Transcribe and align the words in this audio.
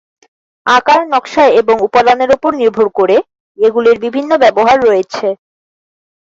আকার, 0.65 1.01
নকশা 1.09 1.45
এবং 1.59 1.75
উপাদানের 1.87 2.29
উপর 2.37 2.51
নির্ভর 2.61 2.87
করে 2.99 3.15
এগুলির 3.57 3.97
বিভিন্ন 4.05 4.31
ব্যবহার 4.43 4.77
রয়েছে। 4.81 5.27